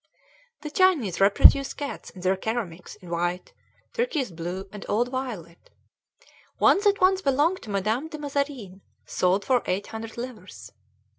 The 0.61 0.71
Chinese 0.71 1.21
reproduce 1.21 1.75
cats 1.75 2.09
in 2.09 2.21
their 2.21 2.35
ceramics 2.43 2.95
in 2.95 3.11
white, 3.11 3.53
turquoise 3.93 4.31
blue, 4.31 4.67
and 4.71 4.83
old 4.89 5.09
violet. 5.09 5.69
One 6.57 6.79
that 6.85 6.99
once 6.99 7.21
belonged 7.21 7.61
to 7.61 7.69
Madame 7.69 8.07
de 8.07 8.17
Mazarin 8.17 8.81
sold 9.05 9.45
for 9.45 9.61
eight 9.67 9.85
hundred 9.93 10.17
livres. 10.17 10.71